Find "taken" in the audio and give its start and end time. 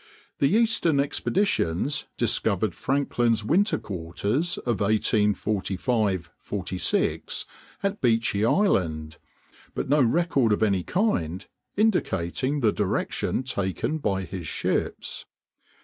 13.43-13.99